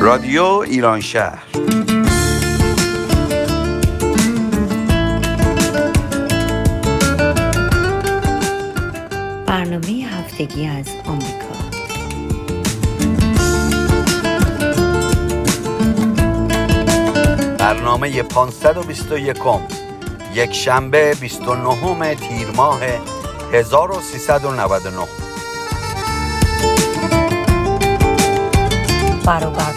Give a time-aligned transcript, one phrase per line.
[0.00, 1.65] رادیو ایران شهر.
[10.46, 11.46] هفتگی از آمریکا.
[17.58, 19.36] برنامه 521
[20.34, 22.80] یک شنبه 29 تیر ماه
[23.52, 25.06] 1399
[29.26, 29.72] برابر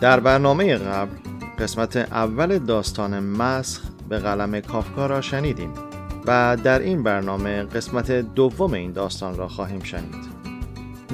[0.00, 1.16] در برنامه قبل
[1.58, 5.70] قسمت اول داستان مسخ به قلم کافکا را شنیدیم
[6.26, 10.28] و در این برنامه قسمت دوم این داستان را خواهیم شنید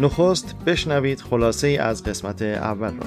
[0.00, 3.06] نخست بشنوید خلاصه ای از قسمت اول را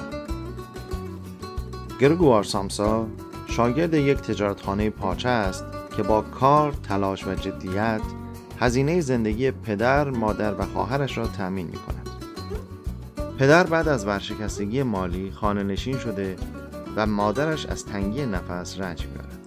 [2.00, 3.06] گرگوار سامسا
[3.46, 5.64] شاگرد یک تجارتخانه پارچه است
[5.96, 8.00] که با کار، تلاش و جدیت
[8.60, 12.07] هزینه زندگی پدر، مادر و خواهرش را تأمین می کند.
[13.38, 16.36] پدر بعد از ورشکستگی مالی خانه نشین شده
[16.96, 19.38] و مادرش از تنگی نفس رنج می‌برد.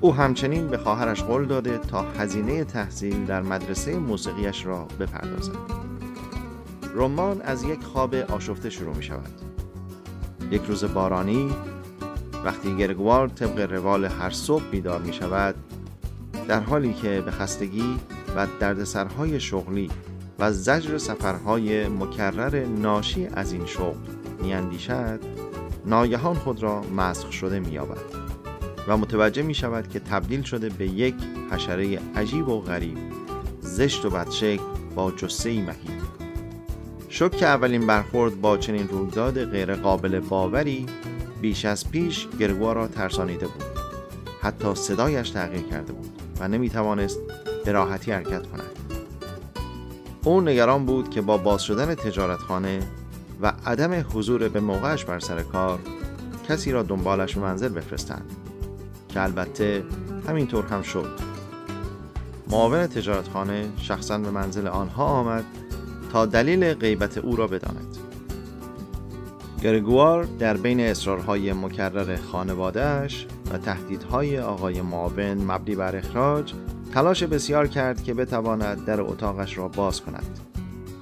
[0.00, 5.52] او همچنین به خواهرش قول داده تا هزینه تحصیل در مدرسه موسیقیش را بپردازد.
[6.94, 9.40] رمان از یک خواب آشفته شروع می شود.
[10.50, 11.50] یک روز بارانی
[12.44, 15.54] وقتی گرگوار طبق روال هر صبح بیدار می شود
[16.48, 17.96] در حالی که به خستگی
[18.36, 19.90] و دردسرهای شغلی
[20.40, 23.98] و زجر سفرهای مکرر ناشی از این شغل
[24.42, 25.20] میاندیشد
[25.86, 28.30] ناگهان خود را مسخ شده مییابد
[28.88, 31.14] و متوجه می شود که تبدیل شده به یک
[31.50, 32.98] حشره عجیب و غریب
[33.60, 34.62] زشت و بدشکل
[34.94, 36.00] با جسه مهیب
[37.08, 40.86] شک اولین برخورد با چنین رویداد غیر قابل باوری
[41.40, 43.64] بیش از پیش گرگوا را ترسانیده بود.
[44.42, 47.18] حتی صدایش تغییر کرده بود و نمی توانست
[47.64, 48.59] به راحتی حرکت کند.
[50.30, 52.80] او نگران بود که با باز شدن تجارتخانه
[53.42, 55.78] و عدم حضور به موقعش بر سر کار
[56.48, 58.30] کسی را دنبالش به منزل بفرستند
[59.08, 59.84] که البته
[60.28, 61.10] همینطور هم شد.
[62.50, 65.44] معاون تجارتخانه شخصا به منزل آنها آمد
[66.12, 67.96] تا دلیل غیبت او را بداند.
[69.62, 76.52] گرگوار در بین اصرارهای مکرر خانوادهش و تهدیدهای آقای معاون مبنی بر اخراج
[76.94, 80.40] تلاش بسیار کرد که بتواند در اتاقش را باز کند.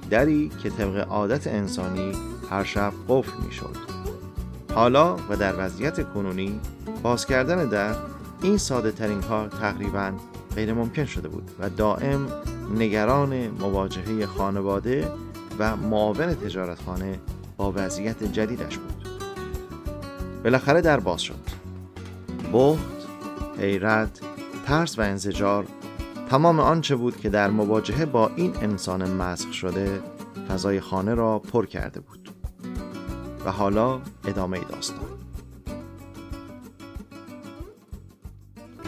[0.09, 2.11] دری که طبق عادت انسانی
[2.49, 3.75] هر شب قفل می شد
[4.75, 6.59] حالا و در وضعیت کنونی
[7.03, 7.95] باز کردن در
[8.41, 10.11] این ساده ترین کار تقریبا
[10.55, 12.27] غیر ممکن شده بود و دائم
[12.77, 15.11] نگران مواجهه خانواده
[15.59, 17.19] و معاون تجارتخانه
[17.57, 19.09] با وضعیت جدیدش بود.
[20.43, 21.59] بالاخره در باز شد.
[22.53, 23.07] بخت،
[23.57, 24.19] حیرت،
[24.65, 25.65] ترس و انزجار
[26.29, 30.01] تمام آنچه بود که در مواجهه با این انسان مسخ شده
[30.49, 32.29] فضای خانه را پر کرده بود
[33.45, 34.99] و حالا ادامه داستان.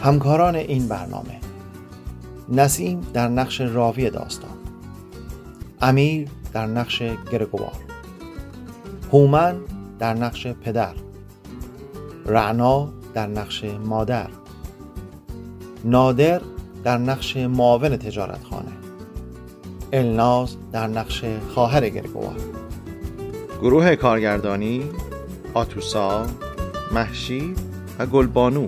[0.02, 1.40] همکاران این برنامه
[2.48, 4.56] نسیم در نقش راوی داستان
[5.80, 7.02] امیر در نقش
[7.32, 7.76] گرگوار
[9.12, 9.56] هومن
[9.98, 10.94] در نقش پدر
[12.26, 14.28] رعنا در نقش مادر
[15.84, 16.40] نادر
[16.84, 18.72] در نقش معاون تجارتخانه.
[19.92, 21.24] الناز در نقش
[21.54, 22.36] خواهر گرگوار.
[23.60, 24.82] گروه کارگردانی
[25.54, 26.26] آتوسا
[26.92, 27.54] محشی
[27.98, 28.66] و گلبانو.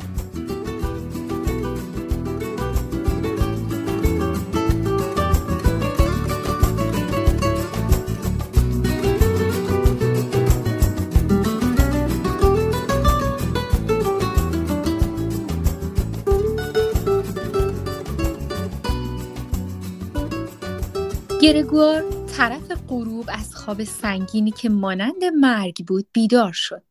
[21.64, 26.82] گرگوار طرف غروب از خواب سنگینی که مانند مرگ بود بیدار شد.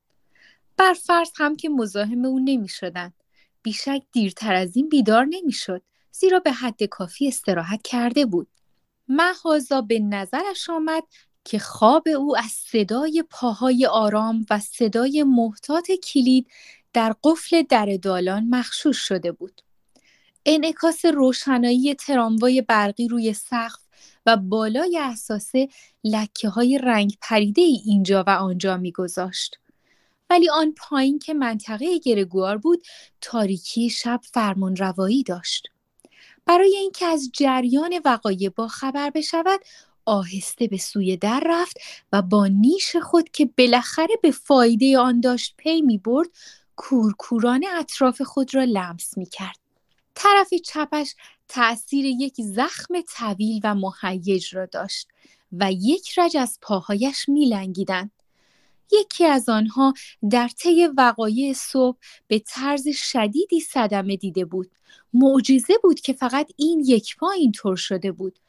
[0.78, 3.14] بر فرض هم که مزاحم او نمی شدن.
[3.64, 5.82] بیشک دیرتر از این بیدار نمی شد.
[6.12, 8.48] زیرا به حد کافی استراحت کرده بود.
[9.08, 11.04] محازا به نظرش آمد
[11.44, 16.48] که خواب او از صدای پاهای آرام و صدای محتاط کلید
[16.94, 19.62] در قفل در دالان مخشوش شده بود.
[20.46, 23.83] انعکاس روشنایی تراموای برقی روی سقف
[24.26, 25.68] و بالای اساسه
[26.04, 29.60] لکه های رنگ پریده ای اینجا و آنجا میگذاشت.
[30.30, 32.84] ولی آن پایین که منطقه گرگوار بود
[33.22, 35.68] تاریکی شب فرمان روایی داشت.
[36.46, 39.60] برای اینکه از جریان وقایع با خبر بشود
[40.06, 41.78] آهسته به سوی در رفت
[42.12, 46.30] و با نیش خود که بالاخره به فایده آن داشت پی می برد
[46.76, 49.60] کورکورانه اطراف خود را لمس می کرد.
[50.16, 51.16] طرف چپش
[51.54, 55.08] تأثیر یک زخم طویل و مهیج را داشت
[55.52, 58.12] و یک رج از پاهایش میلنگیدند.
[58.92, 59.94] یکی از آنها
[60.30, 61.98] در طی وقایع صبح
[62.28, 64.72] به طرز شدیدی صدمه دیده بود.
[65.14, 68.40] معجزه بود که فقط این یک پا اینطور شده بود.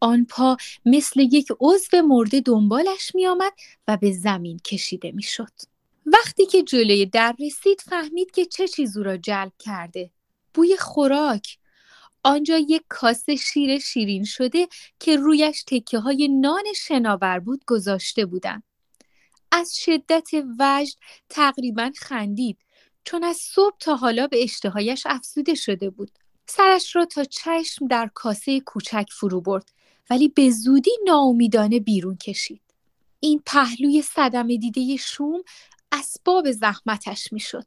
[0.00, 0.56] آن پا
[0.86, 3.52] مثل یک عضو مرده دنبالش می آمد
[3.88, 5.52] و به زمین کشیده می شد.
[6.06, 10.10] وقتی که جلوی در رسید فهمید که چه چیزو را جلب کرده.
[10.54, 11.58] بوی خوراک.
[12.22, 18.62] آنجا یک کاسه شیر شیرین شده که رویش تکه های نان شناور بود گذاشته بودند.
[19.52, 20.28] از شدت
[20.58, 20.94] وجد
[21.28, 22.58] تقریبا خندید
[23.04, 26.10] چون از صبح تا حالا به اشتهایش افزوده شده بود.
[26.46, 29.72] سرش را تا چشم در کاسه کوچک فرو برد
[30.10, 32.62] ولی به زودی ناامیدانه بیرون کشید.
[33.20, 35.42] این پهلوی صدمه دیده شوم
[35.92, 37.66] اسباب زحمتش می‌شد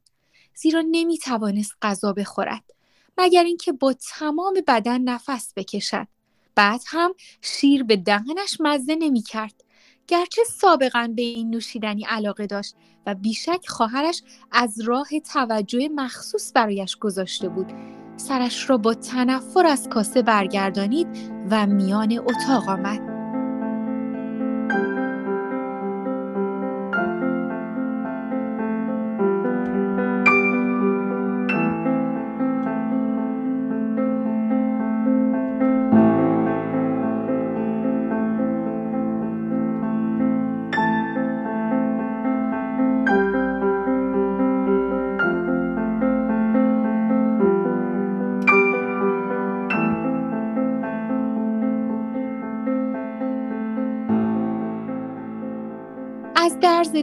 [0.56, 2.75] زیرا نمی توانست غذا بخورد
[3.18, 6.08] مگر اینکه با تمام بدن نفس بکشد.
[6.56, 9.64] بعد هم شیر به دهنش مزه نمی کرد
[10.08, 12.76] گرچه سابقا به این نوشیدنی علاقه داشت
[13.06, 14.22] و بیشک خواهرش
[14.52, 17.74] از راه توجه مخصوص برایش گذاشته بود.
[18.18, 21.08] سرش را با تنفر از کاسه برگردانید
[21.52, 23.15] و میان اتاق آمد.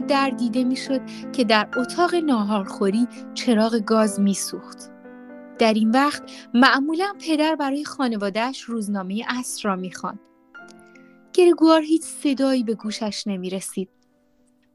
[0.07, 1.01] در دیده می‌شد
[1.31, 4.91] که در اتاق ناهارخوری چراغ گاز میسوخت.
[5.59, 6.23] در این وقت
[6.53, 10.19] معمولا پدر برای خانوادهش روزنامه اصر را می‌خواند.
[11.33, 13.89] گرگوار هیچ صدایی به گوشش نمی رسید.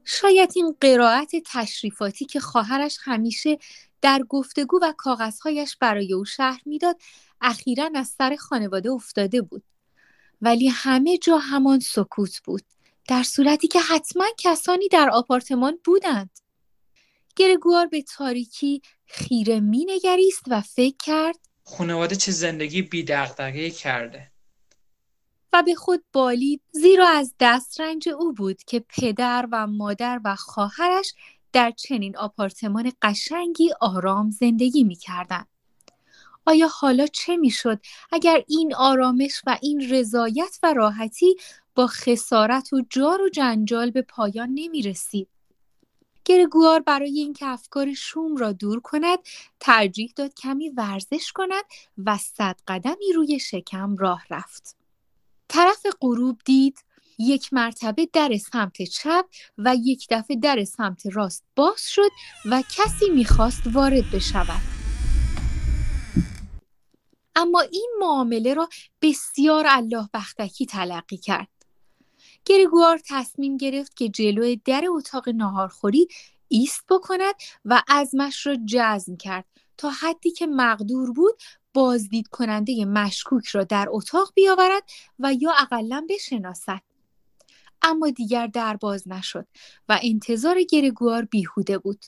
[0.05, 3.57] شاید این قرائت تشریفاتی که خواهرش همیشه
[4.01, 7.01] در گفتگو و کاغذهایش برای او شهر می‌داد
[7.41, 9.63] اخیرا از سر خانواده افتاده بود.
[10.41, 12.63] ولی همه جا همان سکوت بود.
[13.09, 16.39] در صورتی که حتما کسانی در آپارتمان بودند.
[17.35, 23.05] گرگوار به تاریکی خیره مینگریست و فکر کرد خانواده چه زندگی بی
[23.71, 24.31] کرده
[25.53, 31.13] و به خود بالید زیرا از دسترنج او بود که پدر و مادر و خواهرش
[31.53, 35.47] در چنین آپارتمان قشنگی آرام زندگی می‌کردند.
[36.45, 37.79] آیا حالا چه می‌شد
[38.11, 41.35] اگر این آرامش و این رضایت و راحتی
[41.79, 45.27] با خسارت و جار و جنجال به پایان نمی رسید.
[46.25, 49.19] گرگوار برای اینکه افکار شوم را دور کند
[49.59, 51.63] ترجیح داد کمی ورزش کند
[52.05, 54.75] و صد قدمی روی شکم راه رفت.
[55.47, 56.83] طرف غروب دید
[57.19, 59.25] یک مرتبه در سمت چپ
[59.57, 62.11] و یک دفعه در سمت راست باز شد
[62.45, 64.61] و کسی می‌خواست وارد بشود.
[67.35, 68.69] اما این معامله را
[69.01, 71.58] بسیار الله بختکی تلقی کرد.
[72.45, 76.07] گرگوار تصمیم گرفت که جلوی در اتاق ناهارخوری
[76.47, 79.45] ایست بکند و ازمش را جزم کرد
[79.77, 81.41] تا حدی که مقدور بود
[81.73, 84.83] بازدید کننده مشکوک را در اتاق بیاورد
[85.19, 86.81] و یا اقلا بشناسد.
[87.81, 89.47] اما دیگر در باز نشد
[89.89, 92.05] و انتظار گرگوار بیهوده بود.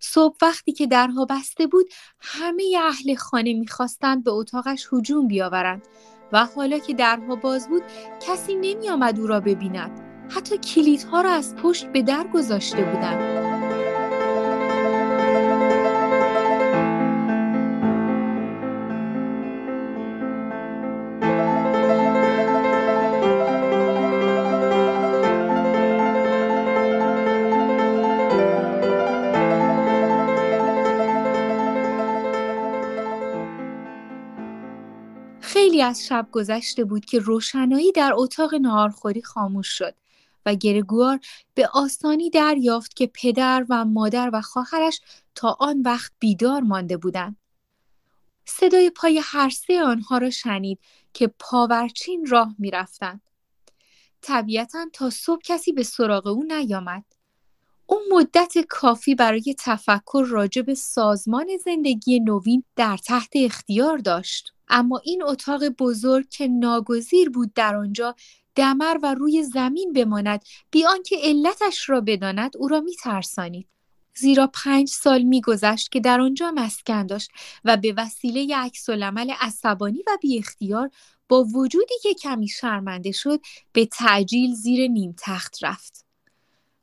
[0.00, 1.86] صبح وقتی که درها بسته بود
[2.20, 5.82] همه اهل خانه می‌خواستند به اتاقش هجوم بیاورند
[6.32, 7.82] و حالا که درها باز بود
[8.26, 9.90] کسی نمی آمد او را ببیند.
[10.28, 13.39] حتی کلیدها را از پشت به در گذاشته بودند.
[35.82, 39.94] از شب گذشته بود که روشنایی در اتاق نهارخوری خاموش شد
[40.46, 41.20] و گرگوار
[41.54, 45.00] به آسانی دریافت که پدر و مادر و خواهرش
[45.34, 47.36] تا آن وقت بیدار مانده بودند.
[48.44, 50.78] صدای پای هر سه آنها را شنید
[51.14, 53.20] که پاورچین راه می‌رفتند.
[54.22, 57.04] طبیعتا تا صبح کسی به سراغ او نیامد.
[57.86, 64.52] او مدت کافی برای تفکر راجع به سازمان زندگی نوین در تحت اختیار داشت.
[64.70, 68.14] اما این اتاق بزرگ که ناگزیر بود در آنجا
[68.54, 73.66] دمر و روی زمین بماند بی آنکه علتش را بداند او را میترسانید.
[74.14, 77.30] زیرا پنج سال میگذشت که در آنجا مسکن داشت
[77.64, 80.90] و به وسیله عکس العمل عصبانی و بی اختیار
[81.28, 83.40] با وجودی که کمی شرمنده شد
[83.72, 86.04] به تعجیل زیر نیم تخت رفت.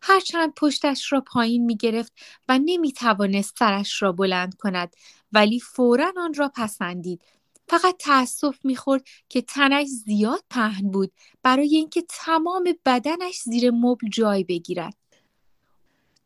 [0.01, 2.13] هرچند پشتش را پایین می گرفت
[2.49, 4.95] و نمی توانست سرش را بلند کند
[5.31, 7.21] ولی فورا آن را پسندید.
[7.69, 11.11] فقط تأسف می‌خورد که تنش زیاد پهن بود
[11.43, 14.95] برای اینکه تمام بدنش زیر مبل جای بگیرد.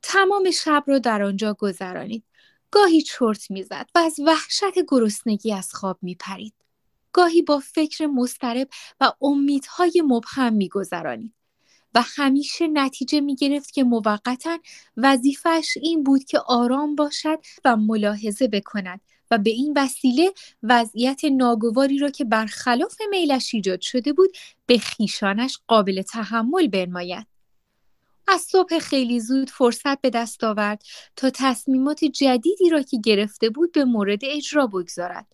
[0.02, 2.24] تمام شب را در آنجا گذرانید.
[2.72, 6.54] گاهی چرت می‌زد و از وحشت گرسنگی از خواب میپرید.
[7.14, 8.70] گاهی با فکر مسترب
[9.00, 11.34] و امیدهای مبهم میگذرانید.
[11.96, 14.60] و همیشه نتیجه می گرفت که موقتا
[14.98, 20.34] وظیفش این بود که آرام باشد و ملاحظه بکند و به این وسیله
[20.64, 27.28] وضعیت ناگواری را که برخلاف میلش ایجاد شده بود به خیشانش قابل تحمل بنماید.
[28.28, 30.84] از صبح خیلی زود فرصت به دست آورد
[31.16, 35.28] تا تصمیمات جدیدی را که گرفته بود به مورد اجرا بگذارد.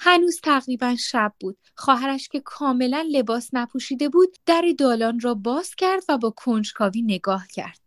[0.00, 1.58] هنوز تقریبا شب بود.
[1.74, 7.46] خواهرش که کاملا لباس نپوشیده بود در دالان را باز کرد و با کنجکاوی نگاه
[7.46, 7.78] کرد.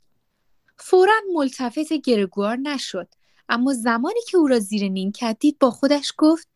[0.77, 3.07] فورا ملتفت گرگوار نشد.
[3.49, 6.47] اما زمانی که او را زیر نیمکت دید با خودش گفت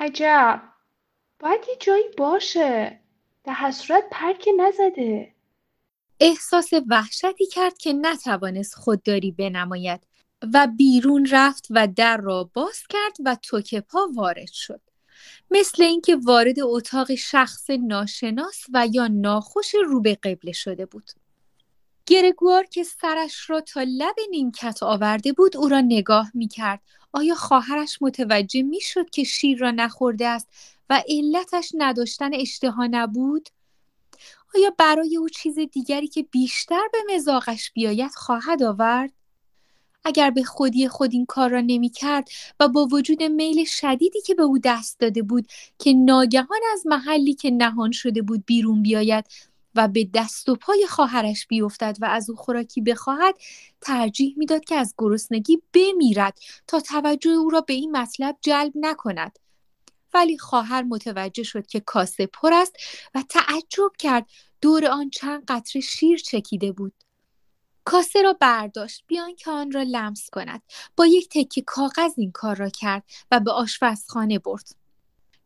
[0.00, 0.62] عجب.
[1.38, 3.00] باید یه جایی باشه.
[3.44, 5.34] در حسرت پرک نزده.
[6.20, 10.00] احساس وحشتی کرد که نتوانست خودداری بنماید
[10.54, 14.80] و بیرون رفت و در را باز کرد و توک پا وارد شد.
[15.50, 21.10] مثل اینکه وارد اتاق شخص ناشناس و یا ناخوش رو به قبله شده بود.
[22.06, 26.80] گرگوار که سرش را تا لب نیمکت آورده بود او را نگاه می کرد.
[27.12, 30.48] آیا خواهرش متوجه می شد که شیر را نخورده است
[30.90, 33.48] و علتش نداشتن اشتها نبود؟
[34.54, 39.12] آیا برای او چیز دیگری که بیشتر به مزاقش بیاید خواهد آورد؟
[40.04, 42.28] اگر به خودی خود این کار را نمی کرد
[42.60, 45.46] و با وجود میل شدیدی که به او دست داده بود
[45.78, 49.24] که ناگهان از محلی که نهان شده بود بیرون بیاید
[49.74, 53.34] و به دست و پای خواهرش بیفتد و از او خوراکی بخواهد
[53.80, 59.38] ترجیح می‌داد که از گرسنگی بمیرد تا توجه او را به این مطلب جلب نکند.
[60.14, 62.76] ولی خواهر متوجه شد که کاسه پر است
[63.14, 64.26] و تعجب کرد
[64.60, 66.94] دور آن چند قطره شیر چکیده بود.
[67.84, 70.62] کاسه را برداشت بیان که آن را لمس کند.
[70.96, 74.81] با یک تکه کاغذ این کار را کرد و به آشپزخانه برد.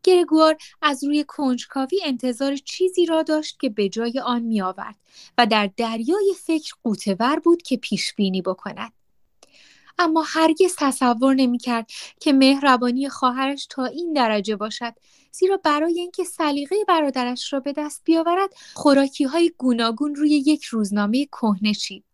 [0.06, 4.96] گرگوار از روی کنجکاوی انتظار چیزی را داشت که به جای آن می آورد
[5.38, 8.92] و در دریای فکر قوتور بود که پیش بینی بکند.
[9.98, 14.94] اما هرگز تصور نمی کرد که مهربانی خواهرش تا این درجه باشد
[15.32, 21.26] زیرا برای اینکه سلیقه برادرش را به دست بیاورد خوراکی های گوناگون روی یک روزنامه
[21.26, 22.04] کهنه چید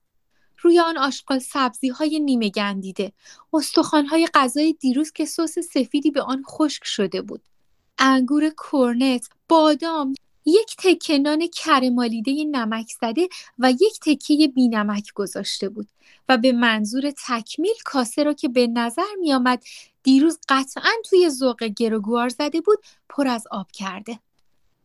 [0.58, 3.12] روی آن آشغال سبزی های نیمه گندیده
[3.52, 7.42] استخوان های غذای دیروز که سس سفیدی به آن خشک شده بود
[7.98, 15.88] انگور کرنت، بادام، یک تکه نان کرمالیده نمک زده و یک تکه بینمک گذاشته بود
[16.28, 19.62] و به منظور تکمیل کاسه را که به نظر می آمد
[20.02, 24.18] دیروز قطعا توی ذوق گروگوار زده بود پر از آب کرده.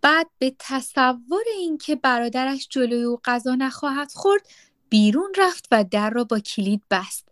[0.02, 4.48] بعد به تصور اینکه برادرش جلوی او غذا نخواهد خورد
[4.90, 7.28] بیرون رفت و در را با کلید بست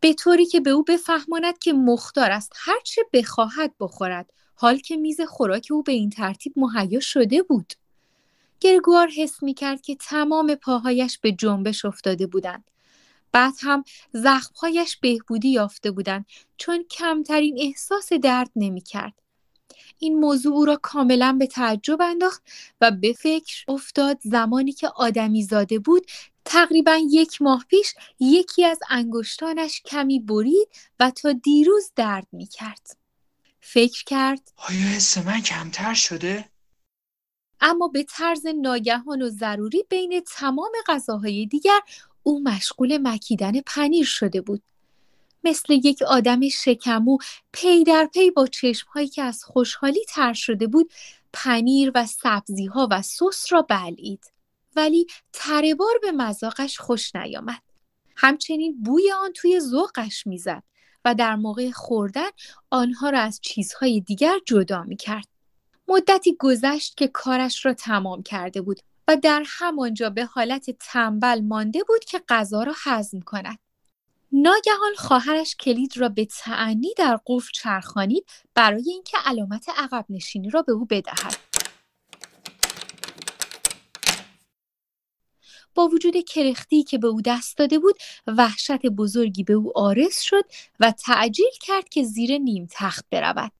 [0.00, 5.20] به طوری که به او بفهماند که مختار است هرچه بخواهد بخورد حال که میز
[5.20, 7.72] خوراک او به این ترتیب مهیا شده بود
[8.60, 12.70] گرگوار حس می کرد که تمام پاهایش به جنبش افتاده بودند
[13.32, 19.12] بعد هم زخمهایش بهبودی یافته بودند چون کمترین احساس درد نمی کرد.
[19.98, 22.42] این موضوع او را کاملا به تعجب انداخت
[22.80, 26.06] و به فکر افتاد زمانی که آدمی زاده بود
[26.44, 30.68] تقریبا یک ماه پیش یکی از انگشتانش کمی برید
[31.00, 33.07] و تا دیروز درد می کرد.
[33.72, 34.52] فکر کرد.
[34.56, 36.48] آیا حس من کمتر شده؟
[37.60, 41.80] اما به طرز ناگهان و ضروری بین تمام غذاهای دیگر
[42.22, 44.62] او مشغول مکیدن پنیر شده بود.
[45.44, 47.18] مثل یک آدم شکمو
[47.52, 50.92] پی در پی با چشمهایی که از خوشحالی تر شده بود
[51.32, 54.32] پنیر و سبزیها و سس را بلعید.
[54.76, 57.62] ولی تره بار به مذاقش خوش نیامد.
[58.16, 60.62] همچنین بوی آن توی ذوقش می‌زد.
[61.08, 62.28] و در موقع خوردن
[62.70, 65.24] آنها را از چیزهای دیگر جدا می کرد.
[65.88, 71.80] مدتی گذشت که کارش را تمام کرده بود و در همانجا به حالت تنبل مانده
[71.88, 73.58] بود که غذا را هضم کند.
[74.32, 80.62] ناگهان خواهرش کلید را به تعنی در قفل چرخانید برای اینکه علامت عقب نشینی را
[80.62, 81.47] به او بدهد.
[85.78, 87.94] با وجود کرختی که به او دست داده بود
[88.26, 90.44] وحشت بزرگی به او آرس شد
[90.80, 93.52] و تعجیل کرد که زیر نیم تخت برود.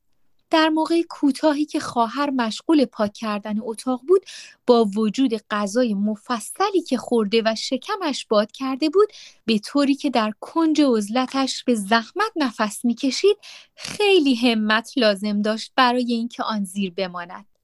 [0.50, 4.26] در موقع کوتاهی که خواهر مشغول پاک کردن اتاق بود
[4.66, 9.08] با وجود غذای مفصلی که خورده و شکمش باد کرده بود
[9.44, 13.36] به طوری که در کنج عزلتش به زحمت نفس می‌کشید
[13.74, 17.57] خیلی همت لازم داشت برای اینکه آن زیر بماند.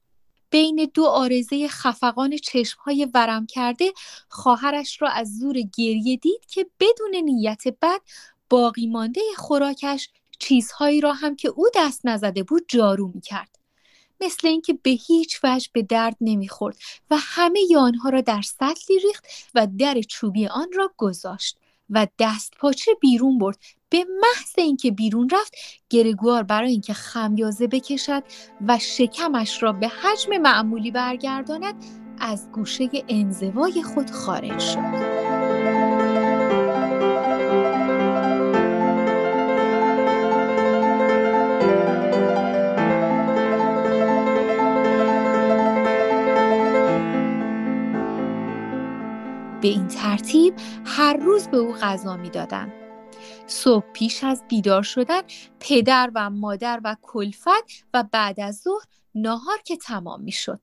[0.55, 3.93] بین دو آرزه خفقان چشمهای ورم کرده
[4.29, 8.01] خواهرش را از زور گریه دید که بدون نیت بد
[8.49, 10.09] باقی مانده خوراکش
[10.39, 13.59] چیزهایی را هم که او دست نزده بود جارو می کرد.
[14.21, 16.77] مثل اینکه به هیچ وجه به درد نمی‌خورد
[17.11, 21.57] و همه آنها را در سطلی ریخت و در چوبی آن را گذاشت
[21.89, 23.57] و دست پاچه بیرون برد.
[23.89, 25.55] به محض اینکه بیرون رفت
[25.89, 28.23] گرگوار برای اینکه خمیازه بکشد
[28.67, 31.75] و شکمش را به حجم معمولی برگرداند
[32.19, 35.34] از گوشه انزوای خود خارج شد.
[49.65, 52.73] به این ترتیب هر روز به او غذا می‌دادند
[53.47, 55.21] صبح پیش از بیدار شدن
[55.59, 60.61] پدر و مادر و کلفت و بعد از ظهر ناهار که تمام می‌شد.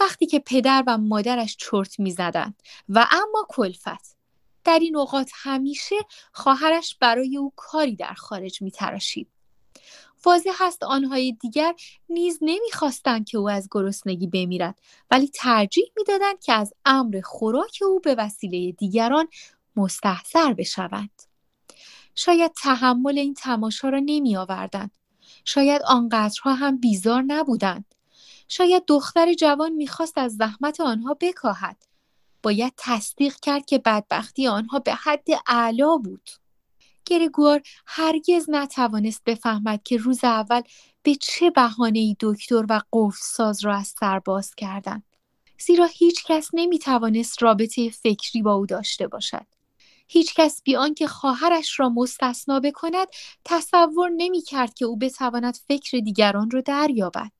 [0.00, 4.16] وقتی که پدر و مادرش چرت می‌زدند و اما کلفت.
[4.64, 5.96] در این اوقات همیشه
[6.32, 9.28] خواهرش برای او کاری در خارج میتراشید.
[10.24, 11.74] واضح هست آنهای دیگر
[12.08, 14.78] نیز نمی‌خواستند که او از گرسنگی بمیرد
[15.10, 19.28] ولی ترجیح می‌دادند که از امر خوراک او به وسیله دیگران
[19.76, 21.22] مستحضر بشوند
[22.14, 24.90] شاید تحمل این تماشا را نمی آوردند.
[25.44, 27.94] شاید آنقدرها هم بیزار نبودند.
[28.48, 31.86] شاید دختر جوان می‌خواست از زحمت آنها بکاهد.
[32.42, 36.30] باید تصدیق کرد که بدبختی آنها به حد اعلا بود.
[37.10, 40.62] گرگوار هرگز نتوانست بفهمد که روز اول
[41.02, 45.02] به چه بهانه دکتر و قفل ساز را از سر باز کردند.
[45.58, 49.46] زیرا هیچ کس نمی توانست رابطه فکری با او داشته باشد.
[50.08, 53.08] هیچ کس بی آنکه خواهرش را مستثنا بکند
[53.44, 57.32] تصور نمی کرد که او بتواند فکر دیگران را دریابد.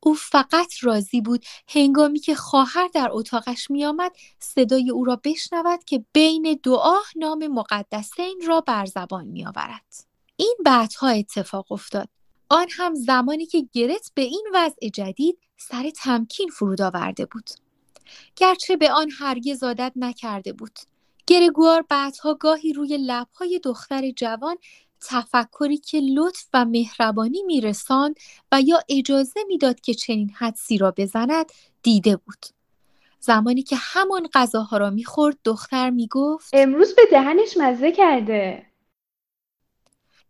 [0.00, 6.04] او فقط راضی بود هنگامی که خواهر در اتاقش میآمد صدای او را بشنود که
[6.12, 9.94] بین دعا نام مقدسین را بر زبان میآورد.
[10.36, 12.08] این بعدها اتفاق افتاد.
[12.48, 17.50] آن هم زمانی که گرت به این وضع جدید سر تمکین فرود آورده بود.
[18.36, 20.78] گرچه به آن هرگز عادت نکرده بود.
[21.26, 24.56] گرگوار بعدها گاهی روی لبهای دختر جوان
[25.02, 28.16] تفکری که لطف و مهربانی میرساند
[28.52, 31.46] و یا اجازه می‌داد که چنین حدسی را بزند
[31.82, 32.46] دیده بود.
[33.20, 38.66] زمانی که همان غذاها را می‌خورد دختر می‌گفت امروز به دهنش مزه کرده.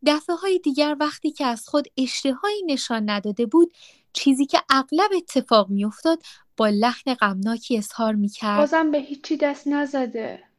[0.06, 3.72] دفعه های دیگر وقتی که از خود اشتهایی نشان نداده بود
[4.12, 6.22] چیزی که اغلب اتفاق میافتاد
[6.56, 8.58] با لحن غمناکی اظهار می‌کرد.
[8.58, 10.49] بازم به هیچی دست نزده.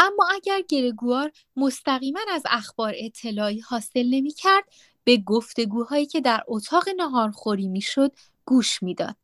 [0.00, 4.64] اما اگر گرگوار مستقیما از اخبار اطلاعی حاصل نمی کرد
[5.04, 8.12] به گفتگوهایی که در اتاق نهارخوری می‌شد
[8.44, 9.16] گوش می‌داد.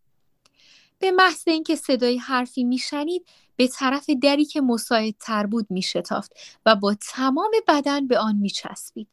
[0.98, 6.32] به محض اینکه صدای حرفی میشنید به طرف دری که مساعدتر بود میشتافت
[6.66, 9.08] و با تمام بدن به آن میچسبید.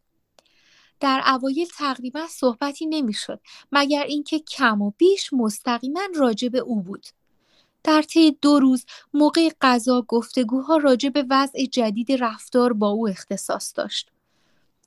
[0.99, 3.39] در اوایل تقریبا صحبتی نمی‌شد
[3.71, 7.05] مگر اینکه کم و بیش مستقیما راجع به او بود.
[7.83, 13.73] در طی دو روز موقع غذا گفتگوها راجع به وضع جدید رفتار با او اختصاص
[13.75, 14.11] داشت.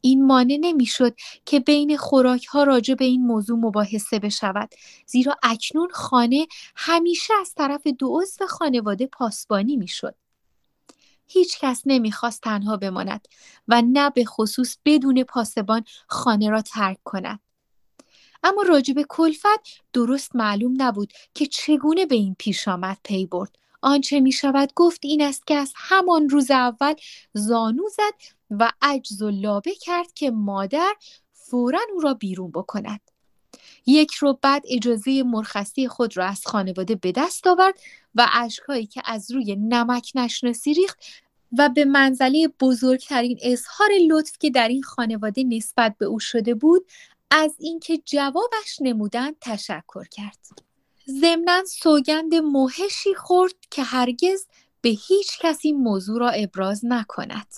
[0.00, 1.14] این مانع نمی‌شد
[1.46, 4.74] که بین خوراک ها راجع به این موضوع مباحثه بشود
[5.06, 10.14] زیرا اکنون خانه همیشه از طرف دو عضو خانواده پاسبانی می‌شد.
[11.26, 13.28] هیچ کس نمی‌خواست تنها بماند
[13.68, 17.40] و نه به خصوص بدون پاسبان خانه را ترک کند.
[18.44, 24.20] اما راجب کلفت درست معلوم نبود که چگونه به این پیش آمد پی برد آنچه
[24.20, 26.94] می شود گفت این است که از همان روز اول
[27.32, 28.14] زانو زد
[28.50, 30.94] و عجز و لابه کرد که مادر
[31.32, 33.00] فورا او را بیرون بکند.
[33.86, 37.74] یک رو بعد اجازه مرخصی خود را از خانواده به دست آورد
[38.14, 40.98] و اشکهایی که از روی نمک نشناسی ریخت
[41.58, 46.86] و به منزله بزرگترین اظهار لطف که در این خانواده نسبت به او شده بود
[47.36, 50.38] از اینکه جوابش نمودن تشکر کرد.
[51.20, 54.46] ضمنا سوگند موهشی خورد که هرگز
[54.80, 57.54] به هیچ کسی موضوع را ابراز نکند.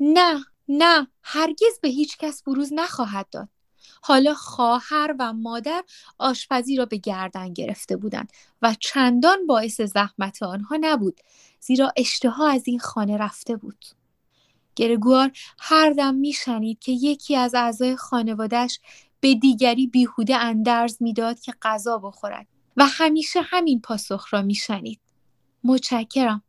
[0.00, 3.48] نه نه هرگز به هیچ کس بروز نخواهد داد.
[4.02, 5.84] حالا خواهر و مادر
[6.18, 11.20] آشپزی را به گردن گرفته بودند و چندان باعث زحمت آنها نبود
[11.60, 13.84] زیرا اشتها از این خانه رفته بود.
[14.76, 18.80] گرگوار هر دم میشنید که یکی از اعضای خانوادهش
[19.20, 25.00] به دیگری بیهوده اندرز می‌داد که غذا بخورد و همیشه همین پاسخ را میشنید.
[25.64, 26.42] متشکرم.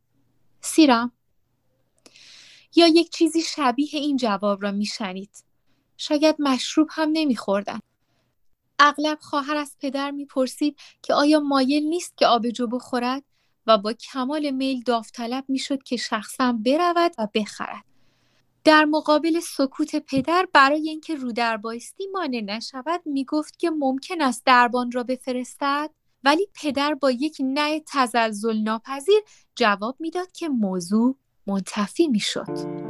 [0.60, 1.12] سیرم.
[2.76, 5.44] یا یک چیزی شبیه این جواب را میشنید.
[5.96, 7.80] شاید مشروب هم نمیخوردن.
[8.78, 13.22] اغلب خواهر از پدر می‌پرسید که آیا مایل نیست که آبجو بخورد
[13.66, 17.84] و با کمال میل داوطلب می‌شد که شخصا برود و بخرد.
[18.66, 24.42] در مقابل سکوت پدر برای اینکه رو در بایستی مانع نشود می‌گفت که ممکن است
[24.46, 25.90] دربان را بفرستد
[26.24, 29.20] ولی پدر با یک نه تزلزل ناپذیر
[29.54, 32.85] جواب می‌داد که موضوع منتفی می‌شد.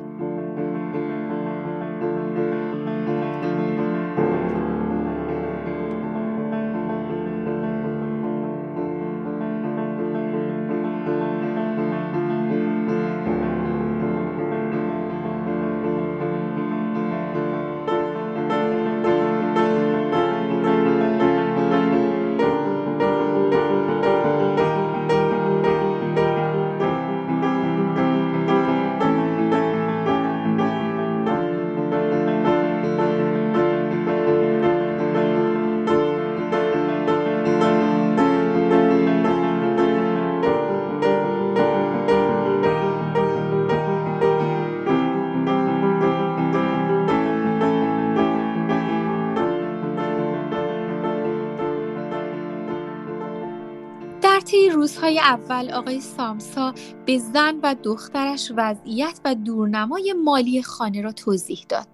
[55.06, 56.74] روزهای اول آقای سامسا
[57.06, 61.88] به زن و دخترش وضعیت و دورنمای مالی خانه را توضیح داد.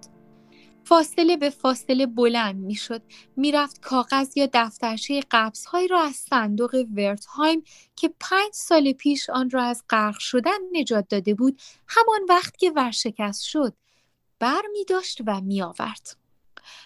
[0.83, 3.01] فاصله به فاصله بلند می‌شد
[3.35, 7.63] می‌رفت کاغذ یا دفترچه قبضهایی را از صندوق ورتهایم
[7.95, 12.71] که پنج سال پیش آن را از غرق شدن نجات داده بود همان وقت که
[12.71, 13.73] ورشکست شد
[14.39, 16.23] بر می داشت و می آورد.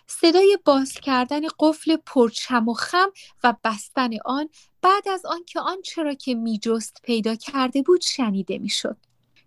[0.07, 3.09] صدای باز کردن قفل پرچم و خم
[3.43, 4.49] و بستن آن
[4.81, 8.97] بعد از آنکه آنچه را که میجست پیدا کرده بود شنیده می‌شد.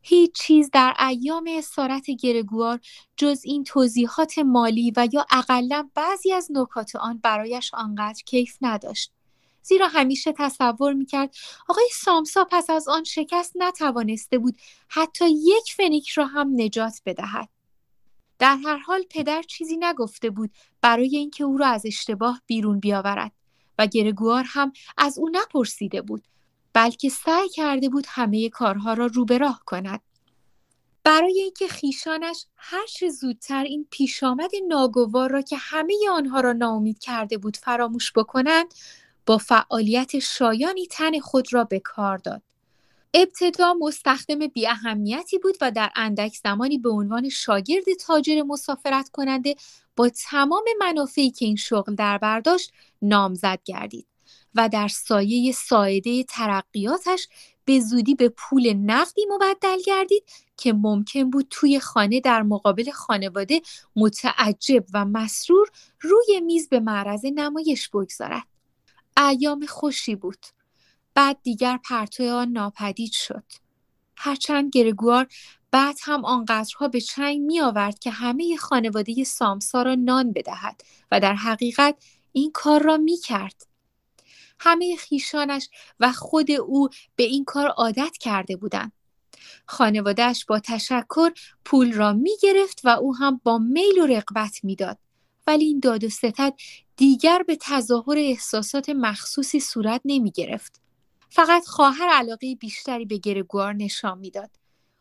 [0.03, 2.81] هیچ چیز در ایام اسارت گرگوار
[3.17, 9.13] جز این توضیحات مالی و یا اقلا بعضی از نکات آن برایش آنقدر کیف نداشت.
[9.63, 11.35] زیرا همیشه تصور می‌کرد
[11.69, 14.57] آقای سامسا پس از آن شکست نتوانسته بود
[14.89, 17.49] حتی یک فنیک را هم نجات بدهد.
[18.39, 23.33] در هر حال پدر چیزی نگفته بود برای اینکه او را از اشتباه بیرون بیاورد.
[23.81, 26.25] و گرگوار هم از او نپرسیده بود
[26.73, 30.01] بلکه سعی کرده بود همه کارها را رو به راه کند.
[31.05, 36.99] برای اینکه خیشانش هر چه زودتر این پیشامد ناگوار را که همه آنها را ناامید
[36.99, 38.75] کرده بود فراموش بکنند
[39.27, 42.43] با فعالیت شایانی تن خود را به کار داد.
[43.15, 49.55] ابتدا مستخدم بی اهمیتی بود و در اندک زمانی به عنوان شاگرد تاجر مسافرت کننده
[49.97, 54.07] با تمام منافعی که این شغل در برداشت نامزد گردید
[54.55, 57.29] و در سایه ساعده ترقیاتش
[57.65, 60.25] به زودی به پول نقدی مبدل گردید
[60.57, 63.61] که ممکن بود توی خانه در مقابل خانواده
[63.97, 65.69] متعجب و مسرور
[66.01, 68.43] روی میز به معرض نمایش بگذارد.
[69.17, 70.47] ایام خوشی بود.
[71.21, 73.45] بعد دیگر پرتو آن ناپدید شد.
[74.17, 75.27] هرچند گرگوار
[75.71, 81.21] بعد هم آنقدرها به چنگ می آورد که همه خانواده سامسا را نان بدهد و
[81.21, 81.97] در حقیقت
[82.33, 83.67] این کار را می کرد.
[84.61, 85.69] همه خیشانش
[86.01, 88.93] و خود او به این کار عادت کرده بودند.
[89.67, 91.31] خانوادهش با تشکر
[91.65, 94.99] پول را می گرفت و او هم با میل و رقبت می‌داد.
[95.47, 96.55] ولی این داد و ستد
[96.97, 100.80] دیگر به تظاهر احساسات مخصوصی صورت نمی گرفت.
[101.31, 104.51] فقط خواهر علاقه بیشتری به گرگوار نشان می‌داد.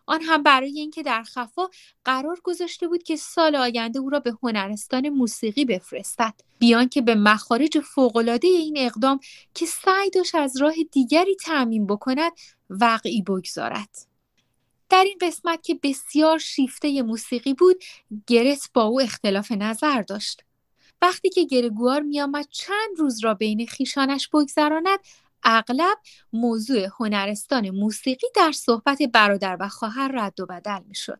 [0.05, 1.67] آن هم برای اینکه در خفا
[2.05, 6.33] قرار گذاشته بود که سال آینده او را به هنرستان موسیقی بفرستد.
[6.59, 9.19] بیان که به مخارج فوقالعاده این اقدام
[9.53, 12.31] که سعی داشت از راه دیگری تعمین بکند
[12.69, 13.89] وقعی بگذارد.
[14.89, 17.83] در این قسمت که بسیار شیفته موسیقی بود
[18.27, 20.43] گرت با او اختلاف نظر داشت.
[21.01, 24.99] وقتی که گرگوار میآمد چند روز را بین خیشانش بگذراند
[25.43, 25.97] اغلب
[26.33, 31.19] موضوع هنرستان موسیقی در صحبت برادر و خواهر رد و بدل می‌شد.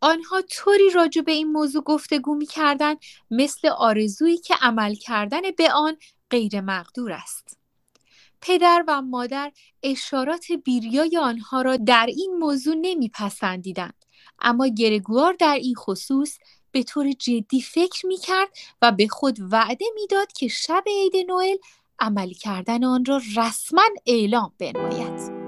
[0.00, 2.98] آنها طوری راجع به این موضوع گفتگو می‌کردند
[3.30, 5.96] مثل آرزویی که عمل کردن به آن
[6.30, 7.58] غیر مقدور است.
[8.40, 14.04] پدر و مادر اشارات بیریای آنها را در این موضوع نمیپسندیدند
[14.38, 16.38] اما گرگوار در این خصوص
[16.70, 18.48] به طور جدی فکر می کرد
[18.82, 21.56] و به خود وعده می‌داد که شب عید نوئل
[22.00, 25.43] عملی کردن آن را رسما اعلام بنماید.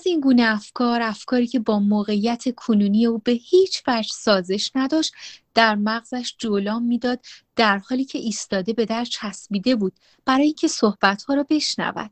[0.00, 5.14] از این گونه افکار افکاری که با موقعیت کنونی او به هیچ وجه سازش نداشت
[5.54, 7.20] در مغزش جولان می‌داد
[7.56, 9.92] در حالی که ایستاده به در چسبیده بود
[10.24, 12.10] برای اینکه صحبتها را بشنود.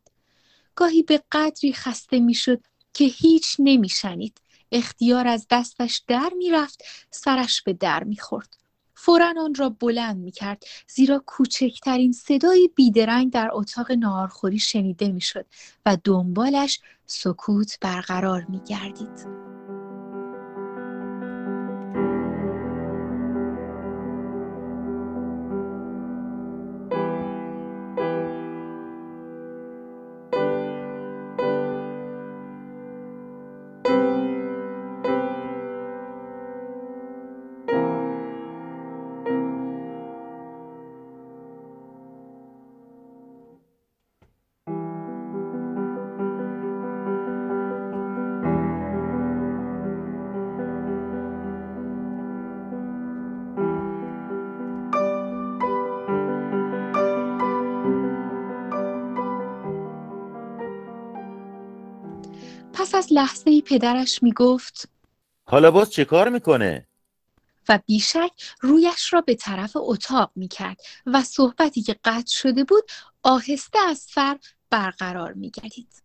[0.75, 2.61] گاهی به قدری خسته می‌شد
[2.95, 4.41] که هیچ نمیشنید.
[4.73, 8.57] اختیار از دستش در می‌رفت سرش به در می‌خورد.
[9.01, 15.47] فورا آن را بلند می کرد زیرا کوچکترین صدای بیدرنگ در اتاق ناهارخوری شنیده می‌شد
[15.87, 19.48] و دنبالش سکوت برقرار می گردید.
[63.69, 64.89] پدرش می گفت
[65.45, 66.87] حالا باز چه کار می‌کنه؟
[67.69, 72.85] و بیشک رویش را به طرف اتاق می کرد و صحبتی که قطع شده بود
[73.23, 74.39] آهسته از سر
[74.71, 76.03] برقرار می گردید.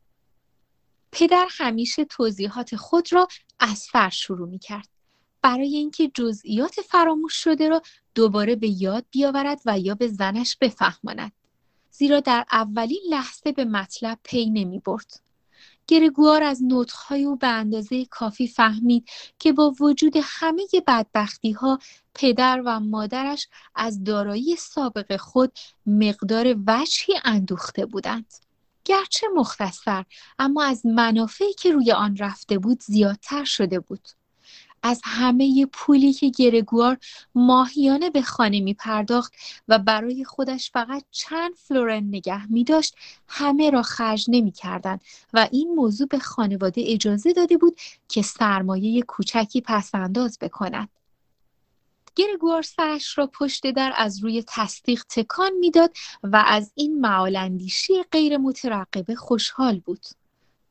[1.11, 3.27] پدر همیشه توضیحات خود را
[3.59, 4.87] از فر شروع می کرد.
[5.41, 7.81] برای اینکه جزئیات فراموش شده را
[8.15, 11.31] دوباره به یاد بیاورد و یا به زنش بفهماند.
[11.91, 15.19] زیرا در اولین لحظه به مطلب پی نمی برد.
[15.87, 21.79] گرگوار از نطخهای او به اندازه کافی فهمید که با وجود همه بدبختی ها
[22.13, 25.51] پدر و مادرش از دارایی سابق خود
[25.85, 28.33] مقدار وجهی اندوخته بودند.
[28.85, 30.05] گرچه مختصر
[30.39, 34.09] اما از منافعی که روی آن رفته بود زیادتر شده بود.
[34.83, 36.97] از همه پولی که گرگوار
[37.35, 39.33] ماهیانه به خانه می پرداخت
[39.67, 42.95] و برای خودش فقط چند فلورن نگه می داشت
[43.27, 44.99] همه را خرج نمی کردن
[45.33, 50.89] و این موضوع به خانواده اجازه داده بود که سرمایه کوچکی پسنداز بکند.
[52.15, 55.91] گرگوار سرش را پشت در از روی تصدیق تکان می‌داد
[56.23, 60.05] و از این معالندیشی غیر مترقبه خوشحال بود.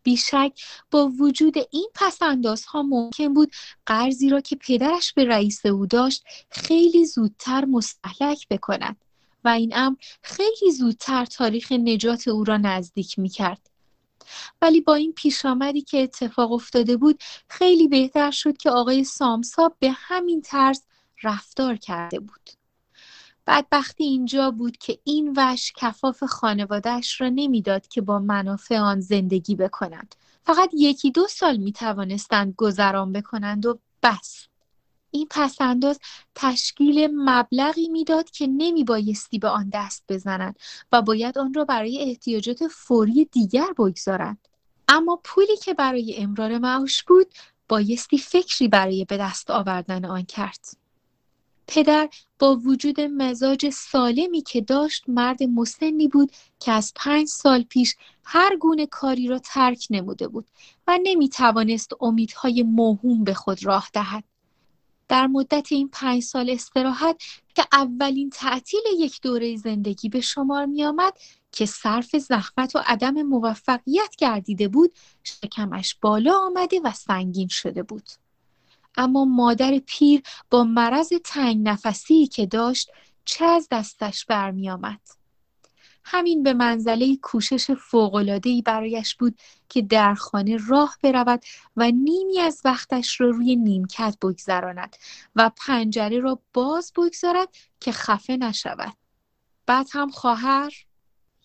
[0.02, 0.52] بیشک
[0.90, 3.52] با وجود این پسندازها ممکن بود
[3.86, 8.96] قرضی را که پدرش به رئیس او داشت خیلی زودتر مستحلک بکند
[9.44, 13.70] و این امر خیلی زودتر تاریخ نجات او را نزدیک می کرد.
[14.62, 19.72] ولی با این پیش آمدی که اتفاق افتاده بود خیلی بهتر شد که آقای سامسا
[19.78, 20.82] به همین طرز
[21.22, 22.61] رفتار کرده بود.
[23.46, 29.56] بدبختی اینجا بود که این وش کفاف خانوادهش را نمی‌داد که با منافع آن زندگی
[29.56, 30.14] بکنند.
[30.46, 34.46] فقط یکی دو سال می توانستند گذران بکنند و بس.
[35.10, 35.98] این پسنداز
[36.34, 40.58] تشکیل مبلغی می‌داد که نمی بایستی به آن دست بزنند
[40.92, 44.48] و باید آن را برای احتیاجات فوری دیگر بگذارند.
[44.88, 47.26] اما پولی که برای امرار معاش بود
[47.68, 50.81] بایستی فکری برای به دست آوردن آن کرد.
[51.74, 52.08] پدر
[52.38, 58.56] با وجود مزاج سالمی که داشت مرد مسنی بود که از پنج سال پیش هر
[58.56, 60.46] گونه کاری را ترک نموده بود
[60.86, 64.24] و نمی توانست امیدهای موهوم به خود راه دهد.
[65.08, 67.22] در مدت این پنج سال استراحت
[67.54, 71.12] که اولین تعطیل یک دوره زندگی به شمار می آمد
[71.52, 78.08] که صرف زحمت و عدم موفقیت گردیده بود شکمش بالا آمده و سنگین شده بود
[78.96, 82.90] اما مادر پیر با مرض تنگ نفسی که داشت
[83.24, 85.00] چه از دستش برمی آمد؟
[86.04, 91.44] همین به منزله کوشش فوقلادهی برایش بود که در خانه راه برود
[91.76, 94.96] و نیمی از وقتش را رو روی نیمکت بگذراند
[95.36, 97.48] و پنجره را باز بگذارد
[97.80, 98.96] که خفه نشود.
[99.66, 100.72] بعد هم خواهر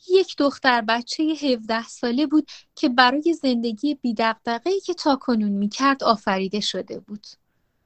[0.09, 6.59] یک دختر بچه 17 ساله بود که برای زندگی بیدقدقهی که تا کنون می‌کرد آفریده
[6.59, 7.27] شده بود.